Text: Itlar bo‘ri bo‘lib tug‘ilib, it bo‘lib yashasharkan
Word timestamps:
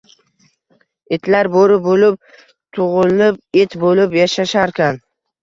Itlar 1.17 1.49
bo‘ri 1.55 1.75
bo‘lib 1.83 2.17
tug‘ilib, 2.79 3.39
it 3.67 3.79
bo‘lib 3.85 4.19
yashasharkan 4.23 5.01